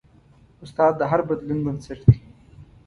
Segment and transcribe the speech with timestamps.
[0.63, 2.17] استاد د هر بدلون بنسټ دی.